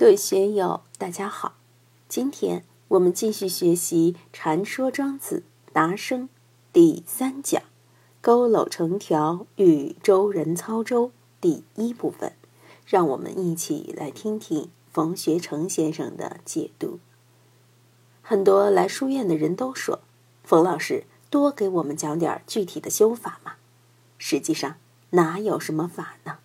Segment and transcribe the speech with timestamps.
[0.00, 1.56] 各位学友，大家好！
[2.08, 5.42] 今天我们继续学习《禅说庄子·
[5.74, 6.22] 达生》
[6.72, 7.62] 第三讲
[8.24, 12.32] “佝偻成条与周人操舟”第一部分。
[12.86, 16.98] 让我们一起来听听冯学成先生的解读。
[18.22, 20.00] 很多来书院的人都说
[20.42, 23.56] ：“冯老师，多给我们讲点具体的修法嘛。”
[24.16, 24.76] 实际上，
[25.10, 26.38] 哪有什么法呢？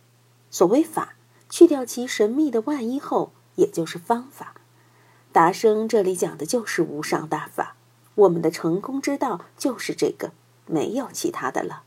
[0.51, 1.15] 所谓法，
[1.49, 3.31] 去掉其神秘的外衣后。
[3.55, 4.55] 也就是方法，
[5.31, 7.75] 达生这里讲的就是无上大法。
[8.15, 10.31] 我们的成功之道就是这个，
[10.65, 11.83] 没有其他的了。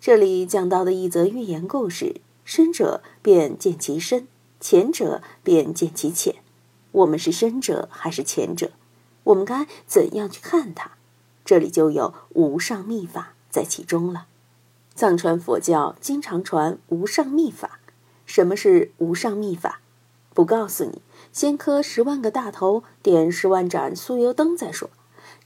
[0.00, 4.26] 这里讲到的一则寓言故事：深者便见其深，
[4.60, 6.36] 浅者便见其浅。
[6.90, 8.72] 我们是深者还是浅者？
[9.24, 10.92] 我们该怎样去看它？
[11.44, 14.26] 这里就有无上秘法在其中了。
[14.94, 17.78] 藏传佛教经常传无上秘法。
[18.26, 19.80] 什么是无上秘法？
[20.38, 21.02] 不告诉你，
[21.32, 24.88] 先磕十万个大头，点十万盏酥油灯再说。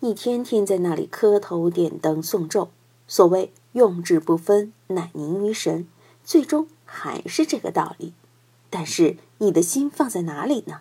[0.00, 2.68] 你天天在那里磕头点灯诵咒，
[3.08, 5.88] 所谓用智不分，乃凝于神，
[6.22, 8.12] 最终还是这个道理。
[8.68, 10.80] 但是你的心放在哪里呢？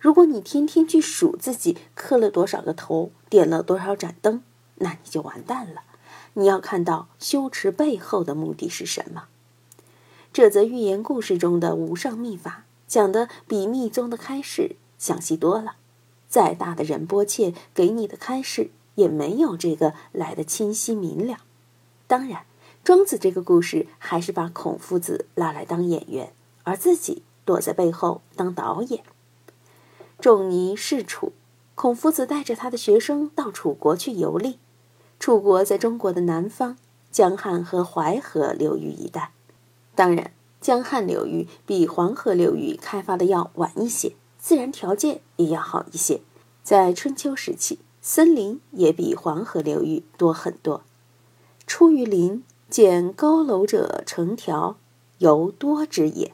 [0.00, 4.42] 如果你天天去数自己磕了多少个头，点了多少盏灯，
[4.78, 5.82] 那你就完蛋了。
[6.32, 9.26] 你要看到修持背后的目的是什么。
[10.32, 12.63] 这则寓言故事中的无上秘法。
[12.86, 15.76] 讲的比密宗的开示详细多了，
[16.28, 21.38] 再大的仁波切给你的开示也没有这个来的清晰明了。
[22.06, 22.44] 当然，
[22.84, 29.02] 庄子这个故事还是把孔夫子拉来当演员，而自己躲在背后当导演。
[30.20, 31.32] 仲尼是楚，
[31.74, 34.58] 孔夫子带着他的学生到楚国去游历。
[35.18, 36.76] 楚国在中国的南方，
[37.10, 39.32] 江汉和淮河流域一带。
[39.94, 40.32] 当然。
[40.64, 46.22] 江汉流域比黄河流域开发的要晚一些，自然条件也要好一些。
[46.62, 50.82] 在春秋时期，森林也比黄河流域多很多。
[51.66, 54.78] 出于林，见高楼者成条，
[55.18, 56.32] 犹多之也。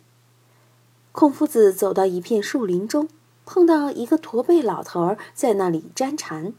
[1.10, 3.09] 孔夫子走到一片树林中，
[3.44, 6.54] 碰到一个驼背老头儿在那里粘蝉。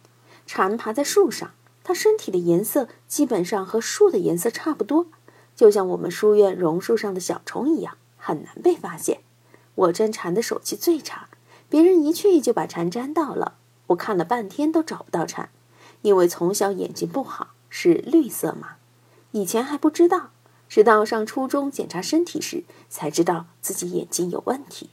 [0.45, 1.51] 蝉爬在树上，
[1.85, 5.05] 它身体的颜色基本上和树的颜色差不多。
[5.61, 9.19] 就像我们书院榕树上的小虫一样，很难被发现。
[9.75, 11.29] 我粘蝉的手气最差，
[11.69, 13.59] 别人一去就把蝉粘到了。
[13.85, 15.51] 我看了半天都找不到蝉，
[16.01, 18.77] 因为从小眼睛不好，是绿色嘛。
[19.33, 20.31] 以前还不知道，
[20.67, 24.89] 直到上初中检查身体时才知道自己眼睛有问题，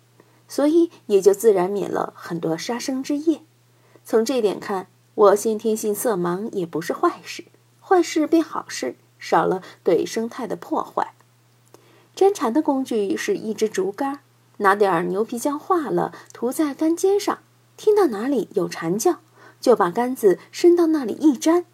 [0.49, 3.41] 所以也就自然免了很多杀生之业。
[4.05, 7.47] 从这点看，我先天性色盲也不是坏事，
[7.81, 8.97] 坏事变好事。
[9.19, 11.15] 少了对生态的破坏。
[12.15, 14.21] 粘蝉的工具是一支竹竿，
[14.59, 17.39] 拿点牛皮浆化了，涂在竿尖上。
[17.77, 19.21] 听到哪里有蝉叫，
[19.61, 21.65] 就把杆子伸到那里一粘，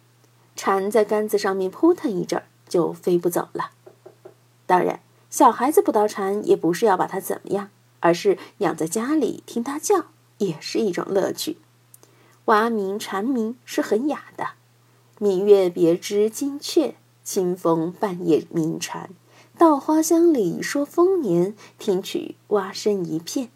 [0.55, 3.71] 蝉在杆子上面扑腾一阵，就飞不走了。
[4.67, 4.99] 当然，
[5.31, 10.05] 小孩子捕到蝉也不是要把它怎么样，而是养在家里听它叫，
[10.37, 11.57] 也是一种乐趣。
[12.45, 14.49] 蛙鸣蝉鸣是很雅的，
[15.17, 16.95] 明月别枝惊鹊。
[17.25, 19.09] 清风半夜鸣蝉，
[19.57, 21.55] 稻花香里说丰年。
[21.79, 23.49] 听取蛙声一片，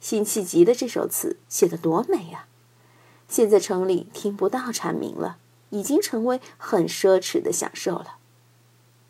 [0.00, 2.48] 辛弃疾的这首词写得多美啊！
[3.28, 5.36] 现在城里听不到蝉鸣了，
[5.70, 8.16] 已经成为很奢侈的享受了。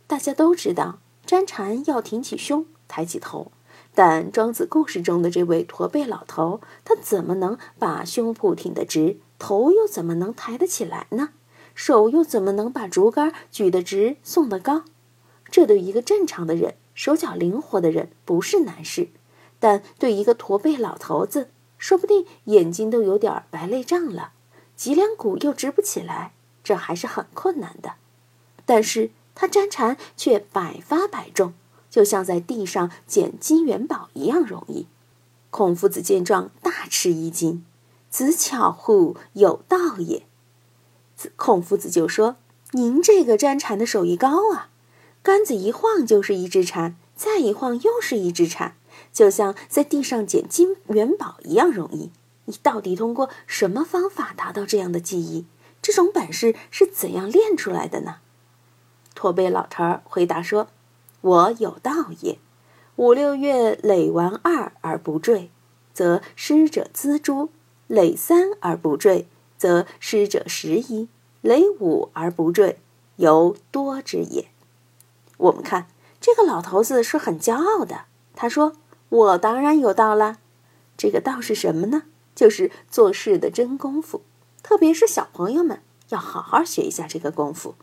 [0.06, 3.52] 大家都知道，粘蝉要挺起胸，抬起头，
[3.94, 11.30] 但庄子故事中的这位驼背老头，他怎么能把胸脯挺得直，头又怎么能抬得起来呢？
[11.74, 14.84] 手又怎么能把竹竿举得直、送得高？
[15.50, 19.08] 这对一个正常的人、手脚灵活的人不是难事，
[19.58, 24.32] 但对一个驼背老头子，说不定眼睛都有点白内障了，
[24.76, 26.32] 脊梁骨又直不起来，
[26.62, 27.94] 这还是很困难的。
[28.64, 31.52] 但是他粘蝉却百发百中，
[31.90, 34.86] 就像在地上捡金元宝一样容易。
[35.50, 37.64] 孔夫子见状大吃一惊
[38.10, 40.26] ：“子巧乎，有道也。”
[41.36, 42.36] 孔夫子就说
[42.72, 44.68] ：“您这个粘蝉的手艺高啊，
[45.22, 48.76] 杆子一晃就是一只蝉，再一晃又是一只蝉，
[49.12, 52.10] 就像在地上捡金元宝一样容易。
[52.46, 55.46] 你到底通过什么方法达到这样的技艺？
[55.80, 58.16] 这种本事是怎样练出来的呢？”
[59.14, 60.68] 驼背老头儿回答说
[61.22, 62.38] ：“我有道也。
[62.96, 65.50] 五六月累完二而不坠，
[65.92, 67.48] 则师者锱铢；
[67.86, 69.28] 累三而不坠。”
[69.64, 71.08] 则师者十一，
[71.40, 72.80] 雷五而不坠，
[73.16, 74.48] 犹多之也。
[75.38, 75.86] 我们看
[76.20, 78.02] 这个老头子是很骄傲的。
[78.36, 78.74] 他说
[79.08, 80.36] ：“我当然有道了。”
[80.98, 82.02] 这个道是什么呢？
[82.34, 84.20] 就是做事的真功夫。
[84.62, 85.80] 特别是小朋友们
[86.10, 87.74] 要好好学一下这个功夫。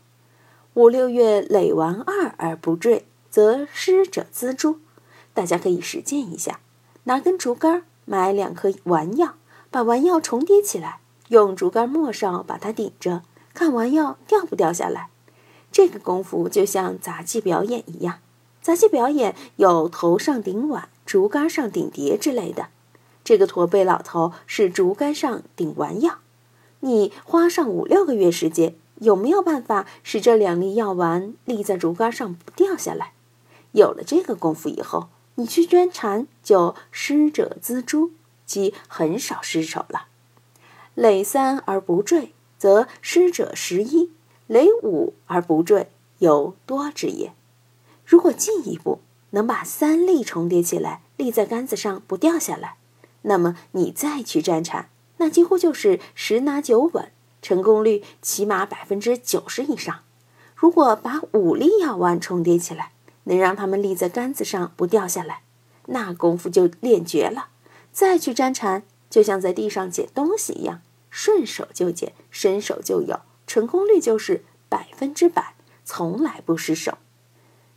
[0.74, 4.78] 五六月累完二而不坠，则失者锱铢。
[5.34, 6.60] 大家可以实践一下：
[7.02, 9.34] 拿根竹竿，买两颗丸药，
[9.72, 11.00] 把丸药重叠起来，
[11.32, 13.22] 用竹竿末梢把它顶着，
[13.54, 15.08] 看丸药掉不掉下来。
[15.72, 18.18] 这个功夫就像杂技表演一样。
[18.60, 22.66] 杂技表演有头上顶碗、竹竿上顶碟之类的。
[23.24, 26.18] 这个驼背老头是竹竿上顶丸药。
[26.80, 33.14] 你花上五六个月时间，有没有办法使这两粒药丸立在竹竿上不掉下来？
[33.70, 38.10] 有了这个功夫以后，你去捐禅就失者锱铢，
[38.44, 40.08] 即很少失手了。
[40.94, 44.10] 累三而不坠，则失者十一；
[44.46, 47.32] 累五而不坠，有多之也。
[48.04, 49.00] 如果进一步
[49.30, 52.76] 能把三粒重叠起来立在杆子上不掉下来，
[53.22, 54.88] 那么你再去占禅。
[55.18, 57.10] 那几乎就是十拿九稳，
[57.40, 60.00] 成功率起码百分之九十以上。
[60.54, 62.92] 如果把五粒药丸重叠起来，
[63.24, 65.42] 能让它们立在杆子上不掉下来，
[65.86, 67.48] 那功夫就练绝了。
[67.92, 70.80] 再去粘缠，就像在地上捡东西一样，
[71.10, 75.54] 顺手就捡，伸手就有，成功率就是百分之百，
[75.84, 76.96] 从来不失手。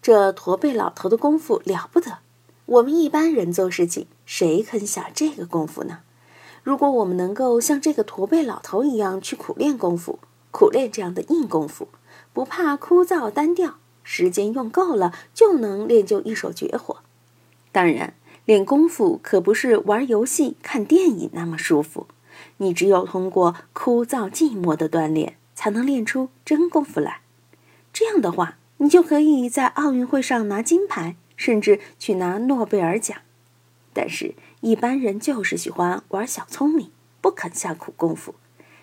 [0.02, 2.20] 这驼背老头的功夫了不得，
[2.66, 6.00] 我们一般人做事情，谁肯下这个功夫呢？
[6.64, 10.20] 如果我们能够像这个驼背老头一样去苦练功夫，
[10.52, 11.90] 苦练这样的硬功夫，
[12.32, 17.00] 不怕枯燥单调，时间用够了就能练就一手绝活。
[17.74, 22.08] 当然，练功夫可不是玩游戏、看电影那么舒服。
[22.58, 27.22] 你只有通过枯燥寂寞的锻炼，才能练出真功夫来。
[27.92, 33.18] 这样的话，你就可以在奥运会上拿金牌，甚至去拿诺贝尔奖。
[33.94, 38.36] 但是，一般人就是喜欢玩小聪明，不肯下苦功夫，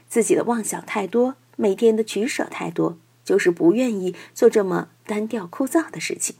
[0.09, 6.37] 自己的妄想太多，每天的取舍太多，就是不愿意做这么单调枯燥的事情。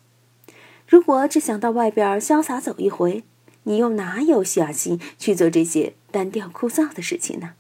[0.93, 3.25] 如果只想到外边潇洒走一回，
[3.63, 7.55] 你又哪有下心去做这些单调枯燥的事情呢？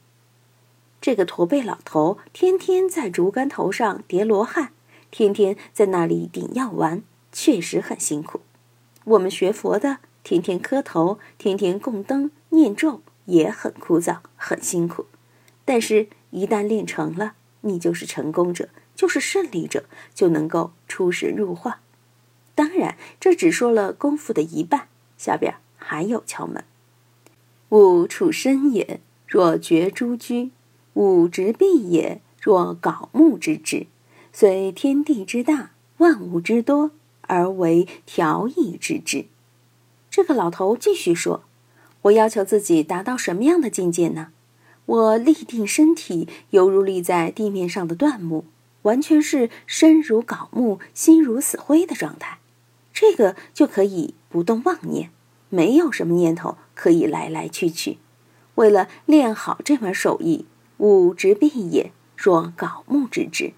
[1.00, 4.72] 这个驼背老头天天在竹竿头上叠罗汉，
[5.10, 7.02] 天天在那里顶药丸，
[7.32, 8.42] 确实很辛苦。
[9.04, 10.00] 我们学佛的。
[10.22, 15.06] 天天磕头，天天供灯念咒，也很枯燥，很辛苦。
[15.64, 17.32] 但是，一旦练成了，
[17.62, 19.84] 你就是成功者，就是胜利者，
[20.14, 21.80] 就能够出神入化。
[22.54, 26.64] 当然，这只说了功夫的一半，下边还有窍门。
[27.70, 30.50] 吾处身也，若绝诸居；
[30.94, 33.86] 物直臂也，若槁木之志。
[34.32, 36.90] 虽天地之大，万物之多，
[37.22, 39.26] 而为调意之志。
[40.10, 41.44] 这个老头继续说
[42.02, 44.28] ：“我要求自己达到什么样的境界呢？
[44.84, 48.44] 我立定身体，犹如立在地面上的断木，
[48.82, 52.40] 完全是身如槁木，心如死灰的状态。
[53.02, 55.10] 这个就可以不动妄念，
[55.48, 57.98] 没有什么念头可以来来去去。
[58.54, 60.46] 为了练好这门手艺，
[60.76, 63.54] 吾执臂也，若槁木之志。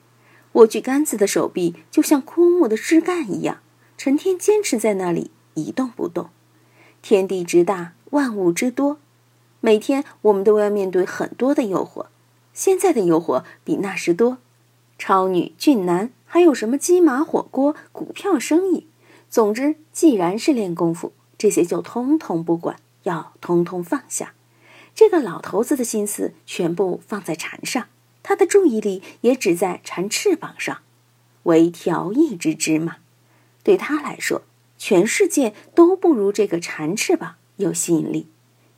[0.53, 3.59] 我举杆子的手臂就像枯木的枝干一样，
[3.99, 6.31] 成天坚持在那里一动不动。”
[7.03, 8.97] 天地之大，万物之多，
[9.61, 12.07] 每天我们都要面对很多的诱惑。
[12.55, 14.39] 现在的诱惑比那时多，
[14.99, 18.87] 超女、俊男，还有什么鸡马火锅、股票生意。
[19.35, 24.33] 总之，既然是练功夫，这些就通通不管，要通通放下。
[24.95, 27.89] 这个老头子的心思全部放在禅上，
[28.23, 30.83] 他的注意力也只在蝉翅膀上，
[31.43, 32.99] 为调一只芝麻。
[33.65, 34.43] 对他来说。
[34.79, 38.29] 全世界都不如这个蝉翅膀有吸引力，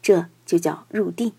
[0.00, 1.32] 这就叫入定。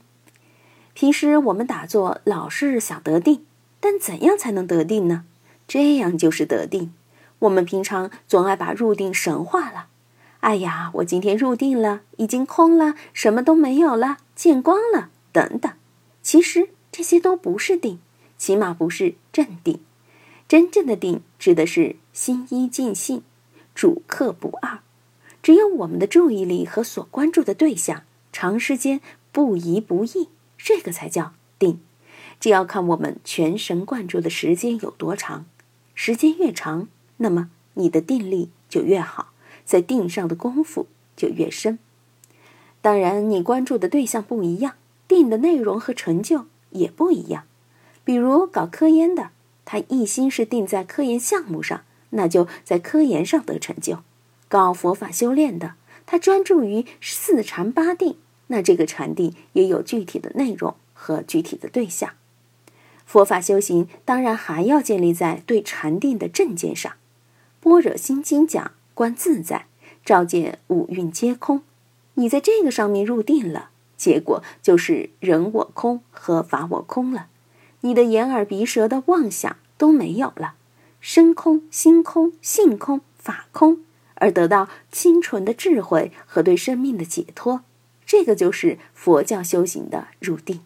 [0.93, 3.47] 平时我们打坐老是想得定，
[3.79, 5.25] 但怎样才能得定呢？
[5.67, 6.93] 这样就是得定。
[7.39, 9.87] 我们平常总爱把入定神化了。
[10.39, 15.71] 哎呀，我今天入定了，已经空了，什么都没有了，见光了，等等。
[16.21, 17.99] 其实这些都不是定，
[18.37, 19.79] 起码不是正定。
[20.47, 23.23] 真正的定指的是心一尽性。
[23.75, 24.79] 主客不二，
[25.43, 29.01] 只有我们的注意力和所关注的对象长时间
[29.31, 31.81] 不移不易，这个才叫定。
[32.39, 35.45] 这要看我们全神贯注的时间有多长，
[35.93, 36.87] 时间越长，
[37.17, 39.31] 那么你的定力就越好，
[39.65, 41.79] 在定上的功夫就越深。
[42.81, 44.75] 当然，你关注的对象不一样，
[45.07, 47.43] 定的内容和成就也不一样。
[48.03, 49.31] 比如搞科研的，
[49.65, 51.81] 他一心是定在科研项目上。
[52.11, 53.99] 那就在科研上得成就，
[54.47, 55.73] 搞佛法修炼的，
[56.05, 58.15] 他专注于四禅八定，
[58.47, 62.11] 那这个禅定也有具体的内容和具体的对象。
[63.05, 66.93] 佛法修行当然还要建立在对禅定的正见上。
[67.67, 69.65] 般若心经讲观自在，
[70.05, 71.63] 照见五蕴皆空。
[72.13, 77.27] 你在这个上面入定了，结果就是人我空和法我空了。
[77.81, 80.55] 你的眼耳鼻舌的妄想都没有了，
[81.01, 83.83] 身空、心空、性空、法空，
[84.15, 87.61] 而得到清纯的智慧和对生命的解脱。
[88.05, 90.61] 这个就是佛教修行的入定。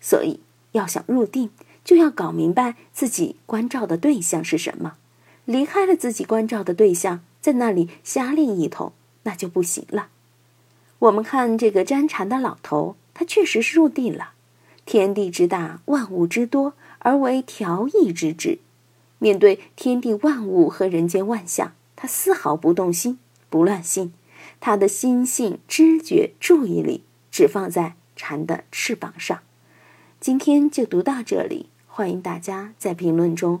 [0.00, 0.40] 所以，
[0.72, 1.50] 要想入定，
[1.84, 4.96] 就要搞明白自己关照的对象是什么。
[5.46, 10.08] 离开了自己关照的对象，在那里瞎练一通，那就不行了。
[10.98, 14.32] 我们看这个沾禅的老头，他确实是入定了。
[14.84, 18.58] 天地之大，万物之多，而为调意之志。
[19.18, 24.12] 面对天地万物和人间万象，他丝毫不动心，不乱心。
[24.60, 29.40] 他的心性、知觉、注意力只放在禅的翅膀上。
[30.20, 33.60] 今天就读到这里，欢迎大家在评论中。